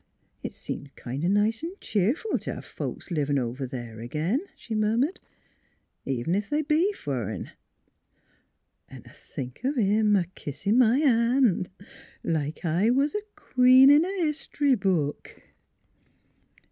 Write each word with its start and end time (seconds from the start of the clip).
"It 0.43 0.53
seems 0.53 0.89
kind 0.95 1.23
o' 1.23 1.27
nice 1.27 1.61
V 1.61 1.75
cheerful 1.79 2.39
t' 2.39 2.49
hev 2.49 2.65
folks 2.65 3.11
livin' 3.11 3.37
over 3.37 3.67
there 3.67 4.01
agin," 4.01 4.39
she 4.55 4.73
murmured," 4.73 5.19
even 6.17 6.33
ef 6.33 6.49
they 6.49 6.63
be 6.63 6.91
fur'n.... 6.91 7.51
An' 8.89 9.03
t' 9.03 9.11
think 9.13 9.61
o' 9.63 9.73
him 9.73 10.15
a 10.15 10.25
kissin' 10.33 10.79
my 10.79 10.97
han' 10.97 11.67
like 12.23 12.65
I 12.65 12.89
was 12.89 13.13
a 13.13 13.21
queen 13.35 13.91
in 13.91 14.03
a 14.03 14.21
hist'ry 14.25 14.73
book." 14.73 15.39